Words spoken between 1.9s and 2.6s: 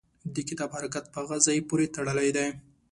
تړلی دی.